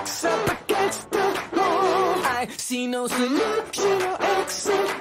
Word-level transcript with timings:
back's 0.00 0.24
up 0.24 0.50
against 0.50 1.10
the 1.10 1.18
wall. 1.54 2.14
I 2.24 2.48
see 2.56 2.86
no 2.86 3.08
solution, 3.08 3.98
no 3.98 4.16
exit. 4.40 5.00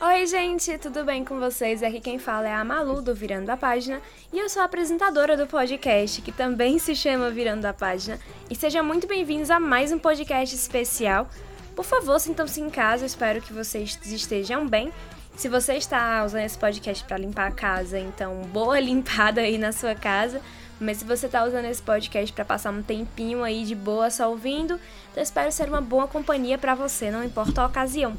Oi, 0.00 0.26
gente, 0.26 0.78
tudo 0.78 1.04
bem 1.04 1.24
com 1.24 1.38
vocês? 1.38 1.82
Aqui 1.82 2.00
quem 2.00 2.18
fala 2.18 2.48
é 2.48 2.54
a 2.54 2.64
Malu 2.64 3.00
do 3.00 3.14
Virando 3.14 3.50
a 3.50 3.56
Página 3.56 4.00
e 4.32 4.38
eu 4.38 4.48
sou 4.48 4.62
a 4.62 4.64
apresentadora 4.64 5.36
do 5.36 5.46
podcast 5.46 6.20
que 6.22 6.32
também 6.32 6.78
se 6.78 6.94
chama 6.94 7.30
Virando 7.30 7.64
a 7.66 7.72
Página. 7.72 8.18
E 8.50 8.54
sejam 8.54 8.84
muito 8.84 9.06
bem-vindos 9.06 9.50
a 9.50 9.60
mais 9.60 9.92
um 9.92 9.98
podcast 9.98 10.54
especial. 10.54 11.28
Por 11.74 11.84
favor, 11.84 12.18
sintam-se 12.18 12.60
em 12.60 12.70
casa, 12.70 13.06
espero 13.06 13.40
que 13.40 13.52
vocês 13.52 13.98
estejam 14.04 14.66
bem. 14.66 14.92
Se 15.36 15.48
você 15.48 15.74
está 15.74 16.24
usando 16.24 16.44
esse 16.44 16.58
podcast 16.58 17.04
para 17.04 17.18
limpar 17.18 17.48
a 17.48 17.52
casa, 17.52 17.98
então 17.98 18.42
boa 18.52 18.80
limpada 18.80 19.42
aí 19.42 19.58
na 19.58 19.72
sua 19.72 19.94
casa. 19.94 20.40
Mas 20.80 20.98
se 20.98 21.04
você 21.04 21.26
está 21.26 21.44
usando 21.44 21.64
esse 21.64 21.82
podcast 21.82 22.32
para 22.32 22.44
passar 22.44 22.70
um 22.70 22.82
tempinho 22.82 23.42
aí 23.42 23.64
de 23.64 23.74
boa 23.74 24.10
só 24.10 24.30
ouvindo, 24.30 24.78
então 25.10 25.22
espero 25.22 25.50
ser 25.50 25.68
uma 25.68 25.80
boa 25.80 26.06
companhia 26.06 26.58
para 26.58 26.74
você, 26.74 27.10
não 27.10 27.24
importa 27.24 27.62
a 27.62 27.66
ocasião. 27.66 28.14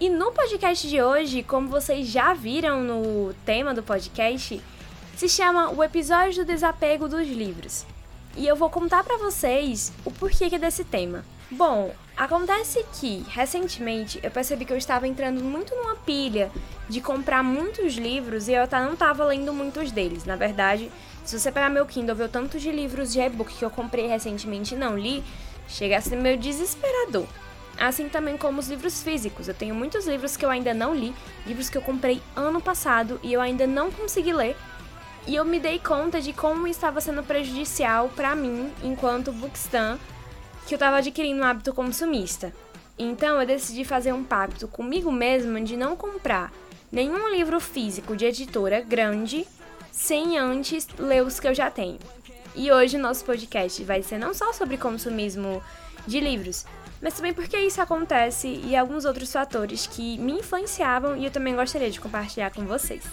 E 0.00 0.08
no 0.08 0.32
podcast 0.32 0.88
de 0.88 1.00
hoje, 1.00 1.42
como 1.42 1.68
vocês 1.68 2.08
já 2.08 2.34
viram 2.34 2.82
no 2.82 3.34
tema 3.44 3.72
do 3.72 3.82
podcast, 3.82 4.60
se 5.16 5.28
chama 5.28 5.70
O 5.70 5.84
Episódio 5.84 6.44
do 6.44 6.48
Desapego 6.48 7.08
dos 7.08 7.28
Livros. 7.28 7.86
E 8.34 8.46
eu 8.46 8.56
vou 8.56 8.70
contar 8.70 9.04
para 9.04 9.18
vocês 9.18 9.92
o 10.04 10.10
porquê 10.10 10.46
é 10.46 10.58
desse 10.58 10.84
tema. 10.84 11.24
Bom, 11.50 11.94
acontece 12.16 12.82
que 12.98 13.24
recentemente 13.28 14.18
eu 14.22 14.30
percebi 14.30 14.64
que 14.64 14.72
eu 14.72 14.76
estava 14.78 15.06
entrando 15.06 15.44
muito 15.44 15.74
numa 15.74 15.94
pilha 15.96 16.50
de 16.88 17.00
comprar 17.00 17.44
muitos 17.44 17.94
livros 17.94 18.48
e 18.48 18.52
eu 18.54 18.66
não 18.72 18.94
estava 18.94 19.22
lendo 19.26 19.52
muitos 19.52 19.92
deles. 19.92 20.24
Na 20.24 20.34
verdade, 20.34 20.90
se 21.24 21.38
você 21.38 21.52
pegar 21.52 21.70
meu 21.70 21.86
Kindle, 21.86 22.16
ver 22.16 22.24
o 22.24 22.28
tanto 22.28 22.58
de 22.58 22.70
livros 22.70 23.12
de 23.12 23.20
e-book 23.20 23.54
que 23.54 23.64
eu 23.64 23.70
comprei 23.70 24.06
recentemente 24.06 24.74
e 24.74 24.78
não 24.78 24.98
li, 24.98 25.22
chega 25.68 25.96
a 25.96 26.00
ser 26.00 26.16
meio 26.16 26.36
desesperador. 26.36 27.26
Assim 27.78 28.08
também 28.08 28.36
como 28.36 28.60
os 28.60 28.68
livros 28.68 29.02
físicos. 29.02 29.48
Eu 29.48 29.54
tenho 29.54 29.74
muitos 29.74 30.06
livros 30.06 30.36
que 30.36 30.44
eu 30.44 30.50
ainda 30.50 30.74
não 30.74 30.94
li, 30.94 31.14
livros 31.46 31.68
que 31.68 31.78
eu 31.78 31.82
comprei 31.82 32.20
ano 32.36 32.60
passado 32.60 33.18
e 33.22 33.32
eu 33.32 33.40
ainda 33.40 33.66
não 33.66 33.90
consegui 33.90 34.32
ler. 34.32 34.56
E 35.26 35.36
eu 35.36 35.44
me 35.44 35.60
dei 35.60 35.78
conta 35.78 36.20
de 36.20 36.32
como 36.32 36.66
estava 36.66 37.00
sendo 37.00 37.22
prejudicial 37.22 38.08
para 38.08 38.34
mim, 38.34 38.72
enquanto 38.82 39.32
bookstan, 39.32 39.98
que 40.66 40.74
eu 40.74 40.76
estava 40.76 40.98
adquirindo 40.98 41.40
um 41.40 41.44
hábito 41.44 41.72
consumista. 41.72 42.52
Então 42.98 43.40
eu 43.40 43.46
decidi 43.46 43.84
fazer 43.84 44.12
um 44.12 44.24
pacto 44.24 44.66
comigo 44.68 45.10
mesma 45.10 45.60
de 45.60 45.76
não 45.76 45.96
comprar 45.96 46.52
nenhum 46.90 47.28
livro 47.30 47.58
físico 47.58 48.16
de 48.16 48.26
editora 48.26 48.80
grande 48.80 49.46
sem 49.92 50.38
antes 50.38 50.88
ler 50.98 51.22
os 51.22 51.38
que 51.38 51.46
eu 51.46 51.54
já 51.54 51.70
tenho. 51.70 51.98
E 52.54 52.72
hoje 52.72 52.96
o 52.96 53.00
nosso 53.00 53.24
podcast 53.24 53.84
vai 53.84 54.02
ser 54.02 54.18
não 54.18 54.34
só 54.34 54.52
sobre 54.52 54.76
consumismo 54.76 55.62
de 56.06 56.18
livros, 56.18 56.66
mas 57.00 57.14
também 57.14 57.32
porque 57.32 57.56
isso 57.58 57.80
acontece 57.80 58.48
e 58.64 58.76
alguns 58.76 59.04
outros 59.04 59.32
fatores 59.32 59.86
que 59.86 60.18
me 60.18 60.32
influenciavam 60.32 61.16
e 61.16 61.24
eu 61.24 61.30
também 61.30 61.54
gostaria 61.54 61.90
de 61.90 62.00
compartilhar 62.00 62.50
com 62.50 62.66
vocês. 62.66 63.04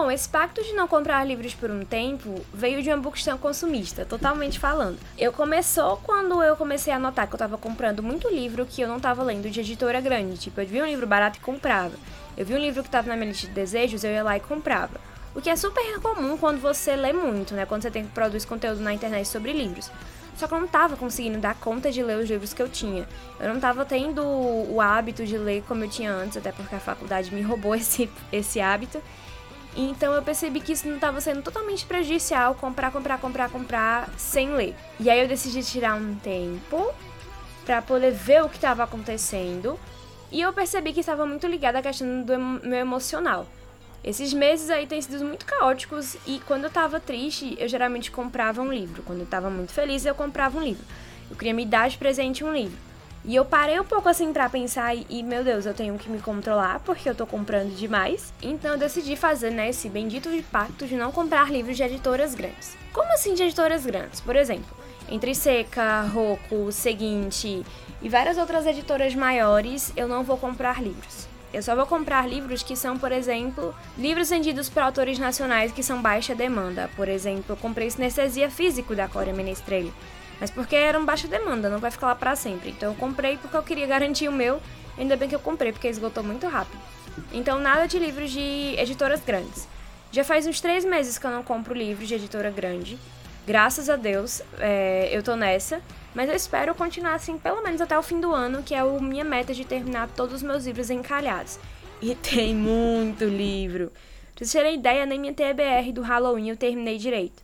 Bom, 0.00 0.10
esse 0.10 0.26
pacto 0.26 0.64
de 0.64 0.72
não 0.72 0.88
comprar 0.88 1.22
livros 1.26 1.52
por 1.52 1.70
um 1.70 1.84
tempo 1.84 2.40
veio 2.54 2.82
de 2.82 2.88
uma 2.88 2.96
bookstore 2.96 3.36
consumista, 3.36 4.02
totalmente 4.02 4.58
falando. 4.58 4.98
Eu 5.18 5.30
começou 5.30 5.98
quando 5.98 6.42
eu 6.42 6.56
comecei 6.56 6.90
a 6.90 6.98
notar 6.98 7.26
que 7.26 7.34
eu 7.34 7.38
tava 7.38 7.58
comprando 7.58 8.02
muito 8.02 8.26
livro 8.26 8.64
que 8.64 8.80
eu 8.80 8.88
não 8.88 8.98
tava 8.98 9.22
lendo 9.22 9.50
de 9.50 9.60
editora 9.60 10.00
grande. 10.00 10.38
Tipo, 10.38 10.62
eu 10.62 10.66
vi 10.66 10.80
um 10.80 10.86
livro 10.86 11.06
barato 11.06 11.36
e 11.36 11.42
comprava. 11.42 11.92
Eu 12.34 12.46
vi 12.46 12.54
um 12.54 12.58
livro 12.58 12.82
que 12.82 12.88
tava 12.88 13.10
na 13.10 13.14
minha 13.14 13.28
lista 13.28 13.46
de 13.46 13.52
desejos, 13.52 14.02
eu 14.02 14.10
ia 14.10 14.22
lá 14.22 14.38
e 14.38 14.40
comprava. 14.40 14.98
O 15.34 15.42
que 15.42 15.50
é 15.50 15.54
super 15.54 16.00
comum 16.00 16.38
quando 16.38 16.62
você 16.62 16.96
lê 16.96 17.12
muito, 17.12 17.52
né? 17.52 17.66
Quando 17.66 17.82
você 17.82 17.90
tem 17.90 18.06
que 18.06 18.10
produzir 18.12 18.46
conteúdo 18.46 18.80
na 18.80 18.94
internet 18.94 19.28
sobre 19.28 19.52
livros. 19.52 19.90
Só 20.34 20.48
que 20.48 20.54
eu 20.54 20.60
não 20.60 20.66
tava 20.66 20.96
conseguindo 20.96 21.36
dar 21.36 21.54
conta 21.56 21.92
de 21.92 22.02
ler 22.02 22.16
os 22.16 22.30
livros 22.30 22.54
que 22.54 22.62
eu 22.62 22.70
tinha. 22.70 23.06
Eu 23.38 23.52
não 23.52 23.60
tava 23.60 23.84
tendo 23.84 24.24
o 24.24 24.80
hábito 24.80 25.26
de 25.26 25.36
ler 25.36 25.62
como 25.68 25.84
eu 25.84 25.90
tinha 25.90 26.10
antes, 26.10 26.38
até 26.38 26.50
porque 26.50 26.74
a 26.74 26.80
faculdade 26.80 27.34
me 27.34 27.42
roubou 27.44 27.74
esse, 27.74 28.10
esse 28.32 28.62
hábito. 28.62 29.02
Então 29.88 30.12
eu 30.12 30.22
percebi 30.22 30.60
que 30.60 30.72
isso 30.72 30.86
não 30.86 30.96
estava 30.96 31.20
sendo 31.22 31.42
totalmente 31.42 31.86
prejudicial 31.86 32.54
comprar, 32.54 32.90
comprar, 32.92 33.18
comprar, 33.18 33.48
comprar 33.48 34.10
sem 34.18 34.52
ler. 34.52 34.74
E 34.98 35.08
aí 35.08 35.20
eu 35.20 35.28
decidi 35.28 35.62
tirar 35.62 35.94
um 35.94 36.16
tempo 36.16 36.92
para 37.64 37.80
poder 37.80 38.10
ver 38.10 38.42
o 38.42 38.48
que 38.48 38.56
estava 38.56 38.82
acontecendo. 38.82 39.80
E 40.30 40.40
eu 40.42 40.52
percebi 40.52 40.92
que 40.92 41.00
estava 41.00 41.24
muito 41.24 41.46
ligada 41.46 41.78
à 41.78 41.82
questão 41.82 42.22
do 42.22 42.38
meu 42.38 42.78
emocional. 42.78 43.46
Esses 44.04 44.34
meses 44.34 44.68
aí 44.68 44.86
têm 44.86 45.00
sido 45.00 45.24
muito 45.24 45.46
caóticos 45.46 46.16
e 46.26 46.40
quando 46.46 46.64
eu 46.64 46.70
tava 46.70 47.00
triste, 47.00 47.56
eu 47.58 47.66
geralmente 47.66 48.10
comprava 48.10 48.60
um 48.60 48.70
livro. 48.70 49.02
Quando 49.02 49.20
eu 49.20 49.26
tava 49.26 49.48
muito 49.48 49.72
feliz, 49.72 50.04
eu 50.04 50.14
comprava 50.14 50.58
um 50.58 50.62
livro. 50.62 50.84
Eu 51.30 51.36
queria 51.36 51.54
me 51.54 51.64
dar 51.64 51.88
de 51.88 51.96
presente 51.96 52.44
um 52.44 52.52
livro. 52.52 52.89
E 53.24 53.34
eu 53.36 53.44
parei 53.44 53.78
um 53.78 53.84
pouco 53.84 54.08
assim 54.08 54.32
pra 54.32 54.48
pensar 54.48 54.94
e, 54.94 55.22
meu 55.22 55.44
Deus, 55.44 55.66
eu 55.66 55.74
tenho 55.74 55.98
que 55.98 56.08
me 56.08 56.20
controlar 56.20 56.80
porque 56.80 57.08
eu 57.08 57.14
tô 57.14 57.26
comprando 57.26 57.74
demais. 57.74 58.32
Então 58.42 58.72
eu 58.72 58.78
decidi 58.78 59.14
fazer, 59.14 59.50
né, 59.50 59.68
esse 59.68 59.88
bendito 59.88 60.30
pacto 60.50 60.86
de 60.86 60.96
não 60.96 61.12
comprar 61.12 61.50
livros 61.50 61.76
de 61.76 61.82
editoras 61.82 62.34
grandes. 62.34 62.76
Como 62.92 63.12
assim 63.12 63.34
de 63.34 63.42
editoras 63.42 63.84
grandes? 63.84 64.20
Por 64.20 64.36
exemplo, 64.36 64.74
Entre 65.08 65.34
Seca, 65.34 66.04
Seguinte 66.72 67.64
e 68.00 68.08
várias 68.08 68.38
outras 68.38 68.66
editoras 68.66 69.14
maiores, 69.14 69.92
eu 69.96 70.08
não 70.08 70.24
vou 70.24 70.38
comprar 70.38 70.82
livros. 70.82 71.29
Eu 71.52 71.62
só 71.62 71.74
vou 71.74 71.84
comprar 71.84 72.28
livros 72.28 72.62
que 72.62 72.76
são, 72.76 72.96
por 72.96 73.10
exemplo, 73.10 73.74
livros 73.98 74.30
vendidos 74.30 74.68
por 74.68 74.82
autores 74.82 75.18
nacionais 75.18 75.72
que 75.72 75.82
são 75.82 76.00
baixa 76.00 76.34
demanda. 76.34 76.88
Por 76.94 77.08
exemplo, 77.08 77.44
eu 77.48 77.56
comprei 77.56 77.90
Sinestesia 77.90 78.48
Físico 78.48 78.94
da 78.94 79.08
Cória 79.08 79.32
Menestrelli. 79.32 79.92
Mas 80.40 80.50
porque 80.50 80.76
era 80.76 80.98
um 80.98 81.04
baixa 81.04 81.26
demanda, 81.26 81.68
não 81.68 81.78
vai 81.78 81.90
ficar 81.90 82.06
lá 82.06 82.14
pra 82.14 82.36
sempre. 82.36 82.70
Então 82.70 82.92
eu 82.92 82.96
comprei 82.96 83.36
porque 83.36 83.56
eu 83.56 83.62
queria 83.62 83.86
garantir 83.86 84.28
o 84.28 84.32
meu. 84.32 84.60
Ainda 84.96 85.16
bem 85.16 85.28
que 85.28 85.34
eu 85.34 85.40
comprei, 85.40 85.72
porque 85.72 85.88
esgotou 85.88 86.22
muito 86.22 86.46
rápido. 86.46 86.80
Então 87.32 87.58
nada 87.58 87.86
de 87.86 87.98
livros 87.98 88.30
de 88.30 88.74
editoras 88.78 89.20
grandes. 89.20 89.68
Já 90.12 90.24
faz 90.24 90.46
uns 90.46 90.60
três 90.60 90.84
meses 90.84 91.18
que 91.18 91.26
eu 91.26 91.30
não 91.30 91.42
compro 91.42 91.74
livros 91.74 92.08
de 92.08 92.14
editora 92.14 92.50
grande. 92.50 92.98
Graças 93.46 93.90
a 93.90 93.96
Deus, 93.96 94.42
é, 94.58 95.08
eu 95.12 95.22
tô 95.22 95.34
nessa. 95.34 95.80
Mas 96.14 96.28
eu 96.28 96.34
espero 96.34 96.74
continuar 96.74 97.14
assim 97.14 97.38
pelo 97.38 97.62
menos 97.62 97.80
até 97.80 97.98
o 97.98 98.02
fim 98.02 98.20
do 98.20 98.34
ano, 98.34 98.62
que 98.62 98.74
é 98.74 98.80
a 98.80 98.84
minha 98.84 99.24
meta 99.24 99.54
de 99.54 99.64
terminar 99.64 100.08
todos 100.08 100.36
os 100.36 100.42
meus 100.42 100.66
livros 100.66 100.90
encalhados. 100.90 101.58
E 102.02 102.14
tem 102.16 102.54
muito 102.54 103.24
livro. 103.24 103.90
Pra 104.34 104.44
vocês 104.44 104.52
terem 104.52 104.76
ideia, 104.76 105.06
nem 105.06 105.18
minha 105.18 105.34
TBR 105.34 105.92
do 105.92 106.02
Halloween 106.02 106.50
eu 106.50 106.56
terminei 106.56 106.98
direito. 106.98 107.42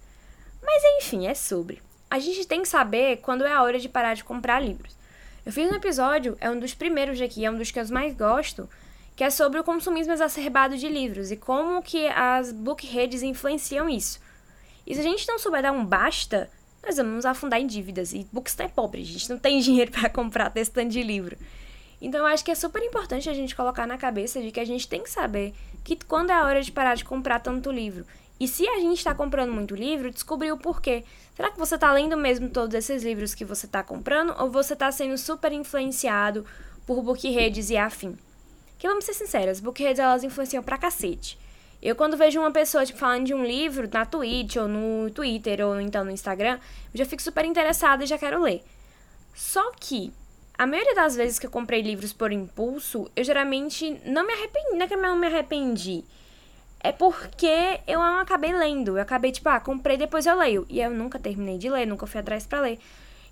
Mas 0.62 0.82
enfim, 0.99 1.27
é 1.27 1.34
sobre. 1.34 1.81
A 2.10 2.19
gente 2.19 2.47
tem 2.47 2.62
que 2.62 2.69
saber 2.69 3.19
quando 3.19 3.44
é 3.44 3.53
a 3.53 3.62
hora 3.62 3.78
de 3.78 3.88
parar 3.88 4.15
de 4.15 4.25
comprar 4.25 4.60
livros. 4.60 4.97
Eu 5.44 5.53
fiz 5.53 5.71
um 5.71 5.75
episódio, 5.75 6.37
é 6.41 6.50
um 6.50 6.59
dos 6.59 6.75
primeiros 6.75 7.21
aqui, 7.21 7.44
é 7.44 7.50
um 7.50 7.56
dos 7.56 7.71
que 7.71 7.78
eu 7.78 7.88
mais 7.91 8.15
gosto, 8.15 8.69
que 9.15 9.22
é 9.22 9.31
sobre 9.31 9.60
o 9.60 9.65
consumismo 9.65 10.12
exacerbado 10.12 10.77
de 10.77 10.88
livros 10.88 11.31
e 11.31 11.37
como 11.37 11.83
que 11.83 12.06
as 12.09 12.53
book 12.53 12.87
redes 12.87 13.22
influenciam 13.22 13.88
isso. 13.88 14.21
E 14.87 14.94
se 14.94 15.00
a 15.00 15.04
gente 15.04 15.27
não 15.28 15.38
souber 15.38 15.62
dar 15.62 15.72
um 15.72 15.84
basta, 15.84 16.50
nós 16.86 16.97
vamos 16.97 17.26
afundar 17.26 17.60
em 17.60 17.66
dívidas. 17.66 18.12
E 18.12 18.26
Bookstar 18.32 18.66
é 18.66 18.71
pobre, 18.71 19.03
a 19.03 19.04
gente 19.04 19.28
não 19.28 19.38
tem 19.38 19.59
dinheiro 19.60 19.91
para 19.91 20.09
comprar 20.09 20.50
testando 20.50 20.91
de 20.91 21.03
livro. 21.03 21.36
Então 22.00 22.21
eu 22.21 22.27
acho 22.27 22.44
que 22.44 22.50
é 22.50 22.54
super 22.54 22.83
importante 22.83 23.28
a 23.28 23.34
gente 23.34 23.56
colocar 23.56 23.86
na 23.86 23.98
cabeça 23.98 24.41
de 24.41 24.50
que 24.50 24.60
a 24.60 24.65
gente 24.65 24.86
tem 24.86 25.03
que 25.03 25.10
saber 25.10 25.54
que 25.83 25.97
quando 25.97 26.30
é 26.30 26.34
a 26.34 26.44
hora 26.44 26.62
de 26.62 26.71
parar 26.71 26.94
de 26.94 27.04
comprar 27.04 27.41
tanto 27.41 27.71
livro. 27.71 28.06
E 28.38 28.47
se 28.47 28.68
a 28.68 28.78
gente 28.78 28.98
está 28.98 29.15
comprando 29.15 29.53
muito 29.53 29.74
livro, 29.74 30.10
descobrir 30.10 30.53
o 30.53 30.59
porquê. 30.59 31.04
Será 31.34 31.50
que 31.50 31.59
você 31.59 31.74
está 31.74 31.91
lendo 31.92 32.16
mesmo 32.16 32.50
todos 32.50 32.74
esses 32.74 33.03
livros 33.03 33.34
que 33.34 33.47
você 33.47 33.65
está 33.66 33.82
comprando 33.82 34.34
ou 34.39 34.50
você 34.50 34.74
está 34.74 34.92
sendo 34.92 35.16
super 35.16 35.53
influenciado 35.53 36.44
por 36.86 37.03
book 37.03 37.28
redes 37.30 37.71
e 37.71 37.78
afim? 37.78 38.15
Que 38.78 38.86
vamos 38.86 39.06
ser 39.06 39.15
sinceras, 39.15 39.59
book 39.59 39.82
redes 39.82 40.00
elas 40.00 40.22
influenciam 40.22 40.62
pra 40.62 40.77
cacete. 40.77 41.39
Eu 41.83 41.95
quando 41.95 42.17
vejo 42.17 42.41
uma 42.41 42.51
pessoa 42.51 42.84
tipo, 42.84 42.99
falando 42.99 43.27
de 43.27 43.34
um 43.34 43.45
livro 43.45 43.89
na 43.93 44.05
Twitch 44.05 44.57
ou 44.57 44.67
no 44.67 45.11
Twitter 45.11 45.65
ou 45.65 45.81
então 45.81 46.05
no 46.05 46.11
Instagram, 46.11 46.59
eu 46.93 46.99
já 46.99 47.05
fico 47.05 47.23
super 47.23 47.45
interessada 47.45 48.05
e 48.05 48.07
já 48.07 48.19
quero 48.19 48.43
ler. 48.43 48.63
Só 49.34 49.71
que 49.78 50.13
a 50.59 50.67
maioria 50.67 50.95
das 50.95 51.15
vezes 51.15 51.39
que 51.39 51.47
eu 51.47 51.51
comprei 51.51 51.83
livros 51.83 52.13
por 52.13 52.33
impulso, 52.33 53.11
eu 53.15 53.23
geralmente 53.23 54.01
não 54.07 54.27
me 54.27 54.33
arrependi, 54.33 54.71
não 54.73 54.83
é 54.83 54.89
que 54.89 54.95
eu 54.95 55.03
não 55.03 55.17
me 55.17 55.27
arrependi. 55.27 56.03
É 56.81 56.93
porque 56.93 57.81
eu 57.87 57.99
não 57.99 58.21
acabei 58.21 58.53
lendo. 58.53 58.97
Eu 58.97 59.03
acabei, 59.03 59.33
tipo, 59.33 59.49
ah, 59.49 59.61
comprei, 59.61 59.97
depois 59.97 60.25
eu 60.25 60.37
leio. 60.37 60.65
E 60.69 60.81
eu 60.81 60.91
nunca 60.91 61.19
terminei 61.19 61.59
de 61.59 61.69
ler, 61.69 61.87
nunca 61.87 62.07
fui 62.07 62.21
atrás 62.21 62.47
pra 62.47 62.61
ler. 62.61 62.78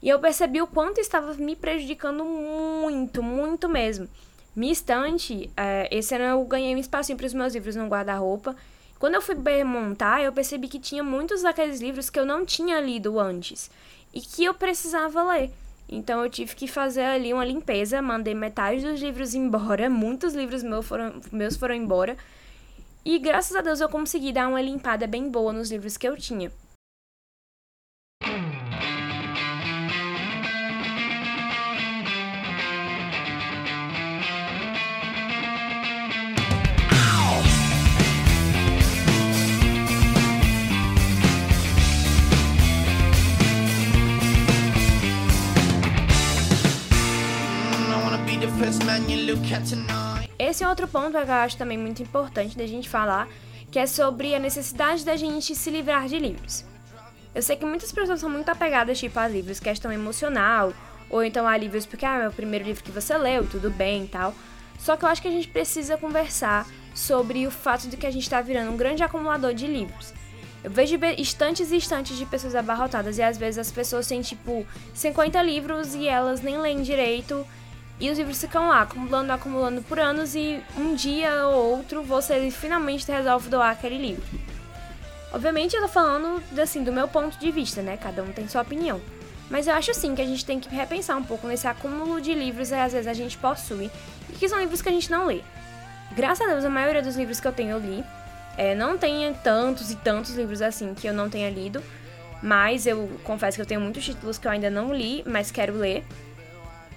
E 0.03 0.09
eu 0.09 0.19
percebi 0.19 0.61
o 0.61 0.67
quanto 0.67 1.01
estava 1.01 1.33
me 1.35 1.57
prejudicando 1.57 2.25
muito, 2.25 3.23
muito 3.23 3.69
mesmo. 3.69 4.09
Minha 4.55 4.73
estante, 4.73 5.51
é, 5.57 5.89
esse 5.91 6.15
ano 6.15 6.25
eu 6.25 6.45
ganhei 6.45 6.75
um 6.75 6.79
espacinho 6.79 7.19
para 7.19 7.27
os 7.27 7.35
meus 7.35 7.55
livros 7.55 7.75
no 7.75 7.89
guarda-roupa. 7.89 8.55
Quando 8.99 9.15
eu 9.17 9.23
fui 9.23 9.35
montar, 9.65 10.23
eu 10.23 10.33
percebi 10.33 10.69
que 10.69 10.79
tinha 10.79 11.03
muitos 11.03 11.43
daqueles 11.43 11.81
livros 11.81 12.09
que 12.09 12.19
eu 12.19 12.25
não 12.25 12.45
tinha 12.47 12.81
lido 12.81 13.19
antes 13.19 13.71
e 14.13 14.21
que 14.21 14.45
eu 14.45 14.55
precisava 14.55 15.25
ler. 15.25 15.51
Então 15.89 16.23
eu 16.23 16.31
tive 16.31 16.55
que 16.55 16.67
fazer 16.69 17.03
ali 17.03 17.33
uma 17.35 17.45
limpeza, 17.45 18.01
mandei 18.01 18.35
metade 18.35 18.83
dos 18.83 19.01
livros 19.01 19.35
embora, 19.35 19.91
muitos 19.91 20.35
livros 20.35 20.63
meus 20.63 20.87
foram, 20.87 21.21
meus 21.33 21.57
foram 21.57 21.75
embora. 21.75 22.17
E 23.05 23.19
graças 23.19 23.55
a 23.57 23.61
Deus 23.61 23.81
eu 23.81 23.89
consegui 23.89 24.33
dar 24.33 24.49
uma 24.49 24.63
limpada 24.63 25.07
bem 25.07 25.29
boa 25.29 25.53
nos 25.53 25.71
livros 25.71 25.97
que 25.97 26.09
eu 26.09 26.17
tinha. 26.17 26.51
Esse 50.39 50.65
é 50.65 50.69
outro 50.69 50.89
ponto 50.89 51.11
que 51.11 51.17
eu 51.17 51.33
acho 51.33 51.57
também 51.57 51.79
muito 51.79 52.03
importante 52.03 52.57
da 52.57 52.67
gente 52.67 52.89
falar, 52.89 53.29
que 53.71 53.79
é 53.79 53.87
sobre 53.87 54.35
a 54.35 54.39
necessidade 54.39 55.05
da 55.05 55.17
gente 55.17 55.55
se 55.55 55.71
livrar 55.71 56.07
de 56.07 56.19
livros. 56.19 56.65
Eu 57.35 57.43
sei 57.43 57.57
que 57.57 57.65
muitas 57.67 57.91
pessoas 57.91 58.21
são 58.21 58.31
muito 58.31 58.49
apegadas 58.49 58.99
tipo 58.99 59.19
a 59.19 59.27
livros, 59.27 59.59
questão 59.61 59.93
emocional, 59.93 60.73
ou 61.11 61.23
então 61.23 61.47
a 61.47 61.57
livros 61.57 61.85
porque 61.85 62.07
ah, 62.07 62.23
é 62.23 62.29
o 62.29 62.33
primeiro 62.33 62.65
livro 62.65 62.83
que 62.83 62.91
você 62.91 63.17
leu, 63.19 63.47
tudo 63.47 63.71
bem 63.71 64.05
e 64.05 64.09
tal. 64.09 64.35
Só 64.79 64.97
que 64.97 65.05
eu 65.05 65.09
acho 65.09 65.23
que 65.23 65.29
a 65.29 65.33
gente 65.33 65.49
precisa 65.49 65.97
conversar 65.97 66.67
sobre 66.95 67.47
o 67.47 67.51
fato 67.51 67.89
de 67.89 67.97
que 67.97 68.07
a 68.07 68.11
gente 68.11 68.23
está 68.23 68.41
virando 68.41 68.71
um 68.71 68.77
grande 68.77 69.03
acumulador 69.03 69.53
de 69.53 69.67
livros. 69.67 70.13
Eu 70.63 70.71
vejo 70.71 70.97
estantes 71.19 71.73
e 71.73 71.77
estantes 71.77 72.17
de 72.17 72.25
pessoas 72.25 72.55
abarrotadas 72.55 73.19
e 73.19 73.23
às 73.23 73.37
vezes 73.37 73.59
as 73.59 73.71
pessoas 73.71 74.07
têm 74.07 74.23
tipo 74.23 74.67
50 74.95 75.43
livros 75.43 75.95
e 75.95 76.07
elas 76.09 76.41
nem 76.41 76.57
leem 76.59 76.83
direito 76.83 77.47
e 78.01 78.11
os 78.11 78.19
livros 78.19 78.41
ficam 78.41 78.69
lá, 78.69 78.83
acumulando, 78.83 79.33
acumulando 79.33 79.83
por 79.83 79.99
anos, 79.99 80.35
e 80.35 80.63
um 80.77 80.95
dia 80.95 81.47
ou 81.47 81.77
outro 81.77 82.03
você 82.03 82.51
finalmente 82.51 83.11
resolve 83.11 83.49
doar 83.49 83.71
aquele 83.71 83.99
livro. 83.99 84.25
Obviamente 85.33 85.75
eu 85.75 85.83
tô 85.83 85.89
falando 85.89 86.43
assim, 86.61 86.85
do 86.85 86.93
meu 86.93 87.09
ponto 87.09 87.39
de 87.39 87.51
vista, 87.51 87.83
né? 87.83 87.97
Cada 87.97 88.23
um 88.23 88.33
tem 88.33 88.47
sua 88.47 88.63
opinião. 88.63 89.01
Mas 89.51 89.67
eu 89.67 89.75
acho 89.75 89.93
sim 89.93 90.15
que 90.15 90.23
a 90.23 90.25
gente 90.25 90.45
tem 90.45 90.59
que 90.59 90.69
repensar 90.75 91.17
um 91.17 91.25
pouco 91.25 91.47
nesse 91.47 91.67
acúmulo 91.67 92.21
de 92.21 92.33
livros 92.33 92.69
que 92.69 92.75
às 92.75 92.93
vezes 92.93 93.07
a 93.07 93.13
gente 93.13 93.37
possui 93.37 93.91
e 94.31 94.33
que 94.33 94.49
são 94.49 94.59
livros 94.59 94.81
que 94.81 94.89
a 94.89 94.93
gente 94.93 95.11
não 95.11 95.27
lê. 95.27 95.43
Graças 96.13 96.47
a 96.47 96.51
Deus, 96.51 96.65
a 96.65 96.71
maioria 96.71 97.03
dos 97.03 97.17
livros 97.17 97.41
que 97.41 97.49
eu 97.49 97.53
tenho 97.53 97.73
eu 97.73 97.79
li. 97.79 98.05
É, 98.57 98.75
não 98.75 98.97
tenho 98.97 99.35
tantos 99.43 99.91
e 99.91 99.97
tantos 99.97 100.37
livros 100.37 100.63
assim 100.63 100.95
que 100.95 101.09
eu 101.09 101.13
não 101.13 101.29
tenha 101.29 101.51
lido, 101.51 101.83
mas 102.41 102.87
eu 102.87 103.11
confesso 103.25 103.57
que 103.57 103.63
eu 103.63 103.67
tenho 103.67 103.81
muitos 103.81 104.05
títulos 104.05 104.39
que 104.39 104.47
eu 104.47 104.53
ainda 104.53 104.71
não 104.71 104.95
li, 104.95 105.25
mas 105.27 105.51
quero 105.51 105.77
ler. 105.77 106.05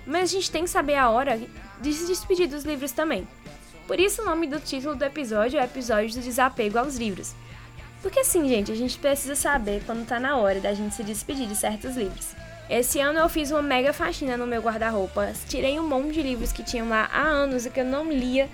Mas 0.07 0.29
a 0.29 0.33
gente 0.33 0.49
tem 0.49 0.63
que 0.63 0.69
saber 0.69 0.95
a 0.95 1.09
hora 1.09 1.39
de 1.81 1.93
se 1.93 2.07
despedir 2.07 2.47
dos 2.47 2.63
livros 2.63 2.91
também. 2.91 3.27
Por 3.85 3.99
isso 3.99 4.21
o 4.21 4.25
nome 4.25 4.47
do 4.47 4.59
título 4.59 4.95
do 4.95 5.03
episódio 5.03 5.59
é 5.59 5.63
Episódio 5.63 6.13
do 6.13 6.21
Desapego 6.21 6.79
aos 6.79 6.95
Livros. 6.95 7.35
Porque 8.01 8.19
assim, 8.19 8.47
gente, 8.47 8.71
a 8.71 8.75
gente 8.75 8.97
precisa 8.97 9.35
saber 9.35 9.83
quando 9.85 10.07
tá 10.07 10.19
na 10.19 10.37
hora 10.37 10.59
da 10.59 10.73
gente 10.73 10.95
se 10.95 11.03
despedir 11.03 11.47
de 11.47 11.55
certos 11.55 11.95
livros. 11.95 12.35
Esse 12.69 12.99
ano 12.99 13.19
eu 13.19 13.29
fiz 13.29 13.51
uma 13.51 13.61
mega 13.61 13.93
faxina 13.93 14.35
no 14.35 14.45
meu 14.45 14.61
guarda-roupa, 14.61 15.31
tirei 15.47 15.79
um 15.79 15.87
monte 15.87 16.13
de 16.13 16.21
livros 16.21 16.51
que 16.51 16.63
tinham 16.63 16.89
lá 16.89 17.09
há 17.11 17.21
anos 17.21 17.65
e 17.65 17.69
que 17.69 17.79
eu 17.79 17.85
não 17.85 18.11
lia. 18.11 18.49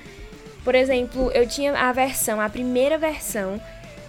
Por 0.64 0.76
exemplo, 0.76 1.32
eu 1.32 1.48
tinha 1.48 1.74
a 1.78 1.92
versão, 1.92 2.40
a 2.40 2.50
primeira 2.50 2.98
versão 2.98 3.60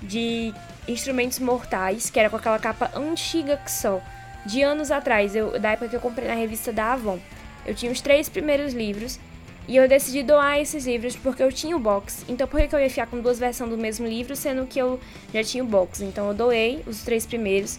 de 0.02 0.54
Instrumentos 0.86 1.38
Mortais, 1.38 2.10
que 2.10 2.20
era 2.20 2.28
com 2.28 2.36
aquela 2.36 2.58
capa 2.58 2.90
antiga 2.94 3.56
que 3.56 3.70
só, 3.70 4.00
de 4.44 4.62
anos 4.62 4.90
atrás, 4.90 5.34
eu, 5.34 5.58
da 5.58 5.70
época 5.70 5.88
que 5.88 5.96
eu 5.96 6.00
comprei 6.00 6.28
na 6.28 6.34
revista 6.34 6.70
da 6.70 6.92
Avon. 6.92 7.18
Eu 7.66 7.74
tinha 7.74 7.90
os 7.90 8.00
três 8.00 8.28
primeiros 8.28 8.72
livros 8.72 9.18
e 9.66 9.76
eu 9.76 9.88
decidi 9.88 10.22
doar 10.22 10.60
esses 10.60 10.86
livros 10.86 11.16
porque 11.16 11.42
eu 11.42 11.50
tinha 11.50 11.76
o 11.76 11.80
box. 11.80 12.24
Então 12.28 12.46
por 12.46 12.60
que 12.60 12.74
eu 12.74 12.80
ia 12.80 12.90
ficar 12.90 13.06
com 13.06 13.20
duas 13.20 13.38
versões 13.38 13.70
do 13.70 13.78
mesmo 13.78 14.06
livro, 14.06 14.36
sendo 14.36 14.66
que 14.66 14.78
eu 14.78 15.00
já 15.32 15.42
tinha 15.42 15.64
o 15.64 15.66
box? 15.66 16.02
Então 16.02 16.28
eu 16.28 16.34
doei 16.34 16.82
os 16.86 17.02
três 17.02 17.24
primeiros. 17.24 17.78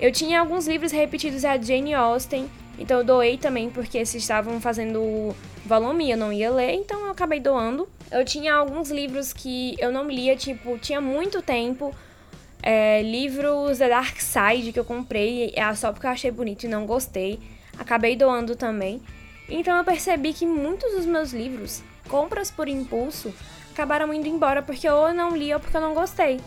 Eu 0.00 0.10
tinha 0.10 0.40
alguns 0.40 0.66
livros 0.66 0.90
repetidos 0.90 1.44
a 1.44 1.56
Jane 1.56 1.94
Austen, 1.94 2.50
então 2.78 2.98
eu 2.98 3.04
doei 3.04 3.38
também 3.38 3.70
porque 3.70 3.98
esses 3.98 4.22
estavam 4.22 4.60
fazendo 4.60 5.34
volume 5.64 6.06
e 6.06 6.10
eu 6.10 6.16
não 6.16 6.32
ia 6.32 6.50
ler, 6.50 6.74
então 6.74 7.00
eu 7.06 7.10
acabei 7.12 7.38
doando. 7.38 7.88
Eu 8.10 8.24
tinha 8.24 8.54
alguns 8.54 8.90
livros 8.90 9.32
que 9.32 9.76
eu 9.78 9.92
não 9.92 10.08
lia, 10.08 10.36
tipo, 10.36 10.76
tinha 10.78 11.00
muito 11.00 11.40
tempo. 11.40 11.94
É, 12.60 13.02
livros 13.02 13.78
da 13.78 13.88
Dark 13.88 14.18
Side 14.18 14.72
que 14.72 14.80
eu 14.80 14.84
comprei 14.86 15.52
é 15.54 15.74
só 15.74 15.92
porque 15.92 16.06
eu 16.06 16.10
achei 16.10 16.30
bonito 16.30 16.64
e 16.64 16.68
não 16.68 16.86
gostei 16.86 17.38
acabei 17.78 18.16
doando 18.16 18.56
também. 18.56 19.00
Então 19.48 19.76
eu 19.76 19.84
percebi 19.84 20.32
que 20.32 20.46
muitos 20.46 20.92
dos 20.92 21.06
meus 21.06 21.32
livros, 21.32 21.82
compras 22.08 22.50
por 22.50 22.68
impulso, 22.68 23.32
acabaram 23.72 24.12
indo 24.12 24.28
embora 24.28 24.62
porque 24.62 24.88
ou 24.88 25.08
eu 25.08 25.14
não 25.14 25.36
li 25.36 25.52
ou 25.52 25.60
porque 25.60 25.76
eu 25.76 25.80
não 25.80 25.94
gostei. 25.94 26.40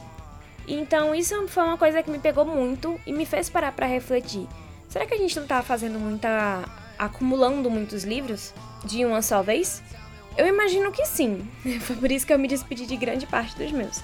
Então 0.67 1.13
isso 1.13 1.47
foi 1.47 1.63
uma 1.63 1.77
coisa 1.77 2.01
que 2.01 2.09
me 2.09 2.19
pegou 2.19 2.45
muito 2.45 2.99
e 3.05 3.13
me 3.13 3.25
fez 3.25 3.49
parar 3.49 3.71
para 3.71 3.85
refletir. 3.85 4.47
Será 4.89 5.05
que 5.05 5.13
a 5.13 5.17
gente 5.17 5.39
não 5.39 5.45
tá 5.45 5.61
fazendo 5.61 5.99
muita 5.99 6.63
acumulando 6.97 7.69
muitos 7.69 8.03
livros 8.03 8.53
de 8.83 9.05
uma 9.05 9.21
só 9.21 9.41
vez? 9.41 9.83
Eu 10.37 10.47
imagino 10.47 10.91
que 10.91 11.05
sim. 11.05 11.47
Foi 11.81 11.95
por 11.95 12.11
isso 12.11 12.25
que 12.25 12.33
eu 12.33 12.39
me 12.39 12.47
despedi 12.47 12.85
de 12.85 12.97
grande 12.97 13.25
parte 13.25 13.55
dos 13.55 13.71
meus. 13.71 14.01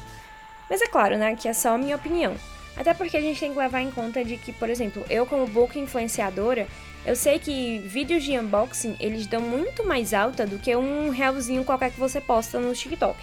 Mas 0.70 0.82
é 0.82 0.88
claro, 0.88 1.18
né, 1.18 1.36
que 1.36 1.48
é 1.48 1.54
só 1.54 1.76
a 1.76 1.78
minha 1.78 1.96
opinião. 1.96 2.36
Até 2.76 2.94
porque 2.94 3.18
a 3.18 3.22
gente 3.22 3.40
tem 3.40 3.52
que 3.52 3.60
levar 3.60 3.82
em 3.82 3.92
conta 3.92 4.24
de 4.24 4.38
que, 4.38 4.52
por 4.52 4.70
exemplo, 4.70 5.06
eu 5.10 5.26
como 5.26 5.46
book 5.46 5.78
influenciadora, 5.78 6.68
eu 7.06 7.16
sei 7.16 7.38
que 7.38 7.80
vídeos 7.80 8.24
de 8.24 8.38
unboxing, 8.38 8.96
eles 9.00 9.28
dão 9.28 9.42
muito 9.42 9.86
mais 9.86 10.14
alta 10.14 10.46
do 10.46 10.58
que 10.58 10.76
um 10.76 11.10
realzinho 11.10 11.64
qualquer 11.64 11.92
que 11.92 12.00
você 12.00 12.20
posta 12.20 12.60
no 12.60 12.74
TikTok. 12.74 13.18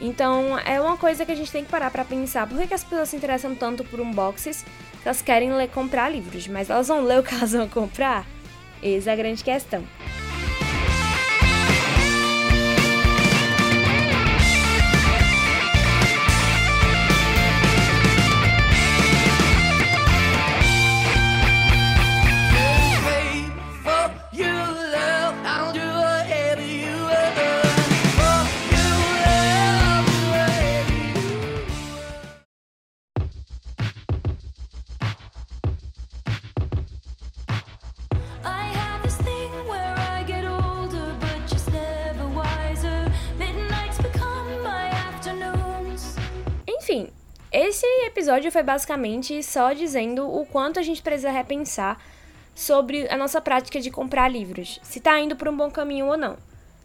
Então, 0.00 0.58
é 0.58 0.80
uma 0.80 0.96
coisa 0.96 1.24
que 1.24 1.30
a 1.30 1.34
gente 1.34 1.52
tem 1.52 1.64
que 1.64 1.70
parar 1.70 1.90
para 1.90 2.04
pensar. 2.04 2.48
Por 2.48 2.58
que, 2.58 2.66
que, 2.66 2.74
as 2.74 2.82
pessoas 2.82 3.08
se 3.08 3.16
interessam 3.16 3.54
tanto 3.54 3.84
por 3.84 4.00
unboxings? 4.00 4.64
Elas 5.04 5.22
querem 5.22 5.52
ler, 5.52 5.68
comprar 5.68 6.08
livros, 6.08 6.48
mas 6.48 6.70
elas 6.70 6.88
vão 6.88 7.04
ler 7.04 7.20
o 7.20 7.22
que 7.22 7.34
elas 7.34 7.52
vão 7.52 7.68
comprar? 7.68 8.26
Essa 8.82 9.10
é 9.10 9.12
a 9.12 9.16
grande 9.16 9.44
questão. 9.44 9.84
Episódio 48.22 48.52
foi 48.52 48.62
basicamente 48.62 49.42
só 49.42 49.72
dizendo 49.72 50.32
o 50.32 50.46
quanto 50.46 50.78
a 50.78 50.82
gente 50.82 51.02
precisa 51.02 51.28
repensar 51.28 52.00
sobre 52.54 53.08
a 53.12 53.16
nossa 53.16 53.40
prática 53.40 53.80
de 53.80 53.90
comprar 53.90 54.28
livros, 54.28 54.78
se 54.80 55.00
tá 55.00 55.18
indo 55.18 55.34
por 55.34 55.48
um 55.48 55.56
bom 55.56 55.68
caminho 55.68 56.06
ou 56.06 56.16
não. 56.16 56.36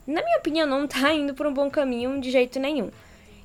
Na 0.07 0.23
minha 0.23 0.39
opinião, 0.39 0.65
não 0.65 0.87
tá 0.87 1.13
indo 1.13 1.35
por 1.35 1.45
um 1.45 1.53
bom 1.53 1.69
caminho 1.69 2.19
de 2.19 2.31
jeito 2.31 2.59
nenhum. 2.59 2.89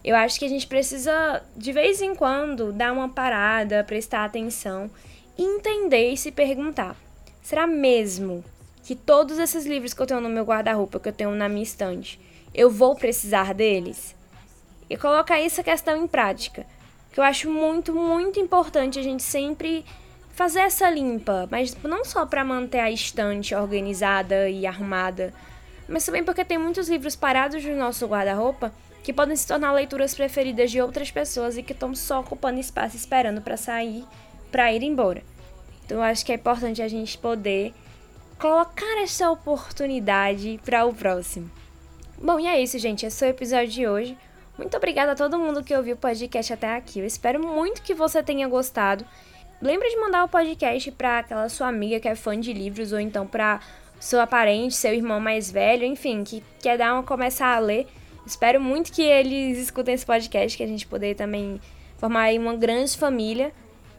Eu 0.02 0.16
acho 0.16 0.38
que 0.38 0.46
a 0.46 0.48
gente 0.48 0.66
precisa, 0.66 1.42
de 1.54 1.70
vez 1.70 2.00
em 2.00 2.14
quando, 2.14 2.72
dar 2.72 2.94
uma 2.94 3.10
parada, 3.10 3.84
prestar 3.84 4.24
atenção, 4.24 4.90
entender 5.36 6.12
e 6.12 6.16
se 6.16 6.32
perguntar: 6.32 6.96
será 7.42 7.66
mesmo 7.66 8.42
que 8.82 8.96
todos 8.96 9.38
esses 9.38 9.66
livros 9.66 9.92
que 9.92 10.00
eu 10.00 10.06
tenho 10.06 10.20
no 10.20 10.30
meu 10.30 10.44
guarda-roupa, 10.44 10.98
que 10.98 11.10
eu 11.10 11.12
tenho 11.12 11.32
na 11.32 11.46
minha 11.46 11.62
estante, 11.62 12.18
eu 12.54 12.70
vou 12.70 12.96
precisar 12.96 13.52
deles? 13.52 14.16
E 14.88 14.96
colocar 14.96 15.38
essa 15.38 15.62
questão 15.62 16.02
em 16.02 16.06
prática 16.06 16.66
que 17.12 17.20
eu 17.20 17.24
acho 17.24 17.50
muito, 17.50 17.94
muito 17.94 18.40
importante 18.40 18.98
a 18.98 19.02
gente 19.02 19.22
sempre 19.22 19.84
fazer 20.30 20.60
essa 20.60 20.88
limpa, 20.88 21.46
mas 21.50 21.76
não 21.82 22.04
só 22.04 22.24
para 22.24 22.44
manter 22.44 22.80
a 22.80 22.90
estante 22.90 23.54
organizada 23.54 24.48
e 24.48 24.66
arrumada, 24.66 25.32
mas 25.86 26.04
também 26.06 26.24
porque 26.24 26.44
tem 26.44 26.56
muitos 26.56 26.88
livros 26.88 27.14
parados 27.14 27.62
no 27.64 27.76
nosso 27.76 28.06
guarda-roupa 28.06 28.72
que 29.02 29.12
podem 29.12 29.36
se 29.36 29.46
tornar 29.46 29.72
leituras 29.72 30.14
preferidas 30.14 30.70
de 30.70 30.80
outras 30.80 31.10
pessoas 31.10 31.56
e 31.58 31.62
que 31.62 31.72
estão 31.72 31.94
só 31.94 32.20
ocupando 32.20 32.58
espaço 32.58 32.96
esperando 32.96 33.42
para 33.42 33.56
sair, 33.56 34.04
para 34.50 34.72
ir 34.72 34.82
embora. 34.82 35.22
Então 35.84 35.98
eu 35.98 36.02
acho 36.04 36.24
que 36.24 36.32
é 36.32 36.36
importante 36.36 36.80
a 36.80 36.88
gente 36.88 37.18
poder 37.18 37.74
colocar 38.38 39.02
essa 39.02 39.30
oportunidade 39.30 40.58
para 40.64 40.86
o 40.86 40.94
próximo. 40.94 41.50
Bom, 42.16 42.38
e 42.38 42.46
é 42.46 42.60
isso, 42.62 42.78
gente. 42.78 43.04
Esse 43.04 43.24
é 43.24 43.28
o 43.28 43.30
episódio 43.30 43.68
de 43.68 43.86
hoje. 43.86 44.18
Muito 44.56 44.76
obrigada 44.76 45.12
a 45.12 45.16
todo 45.16 45.38
mundo 45.38 45.62
que 45.64 45.74
ouviu 45.74 45.94
o 45.94 45.98
podcast 45.98 46.52
até 46.52 46.76
aqui. 46.76 47.00
Eu 47.00 47.06
espero 47.06 47.40
muito 47.40 47.82
que 47.82 47.94
você 47.94 48.22
tenha 48.22 48.46
gostado. 48.48 49.04
Lembra 49.60 49.88
de 49.88 49.96
mandar 49.96 50.24
o 50.24 50.28
podcast 50.28 50.90
para 50.92 51.20
aquela 51.20 51.48
sua 51.48 51.68
amiga 51.68 52.00
que 52.00 52.08
é 52.08 52.14
fã 52.14 52.38
de 52.38 52.52
livros 52.52 52.92
ou 52.92 53.00
então 53.00 53.26
para 53.26 53.60
seu 54.00 54.24
parente, 54.26 54.74
seu 54.74 54.92
irmão 54.92 55.20
mais 55.20 55.50
velho, 55.50 55.84
enfim, 55.84 56.24
que 56.24 56.42
quer 56.60 56.76
dar 56.76 56.94
uma 56.94 57.02
começar 57.02 57.54
a 57.54 57.58
ler. 57.60 57.86
Espero 58.26 58.60
muito 58.60 58.92
que 58.92 59.02
eles 59.02 59.58
escutem 59.58 59.94
esse 59.94 60.04
podcast, 60.04 60.56
que 60.56 60.64
a 60.64 60.66
gente 60.66 60.86
poder 60.86 61.14
também 61.14 61.60
formar 61.96 62.22
aí 62.22 62.38
uma 62.38 62.56
grande 62.56 62.96
família. 62.96 63.52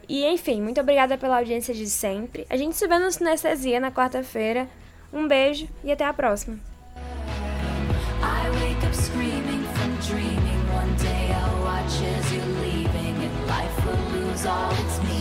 E 0.07 0.25
enfim, 0.25 0.61
muito 0.61 0.81
obrigada 0.81 1.17
pela 1.17 1.37
audiência 1.37 1.73
de 1.73 1.87
sempre. 1.87 2.45
A 2.49 2.57
gente 2.57 2.75
se 2.75 2.87
vê 2.87 2.99
no 2.99 3.11
Sinestesia 3.11 3.79
na 3.79 3.91
quarta-feira. 3.91 4.67
Um 5.11 5.27
beijo 5.27 5.67
e 5.83 5.91
até 5.91 6.05
a 6.05 6.13
próxima. 6.13 6.59
All 14.45 14.71
its 14.71 14.99
meaning. 15.03 15.12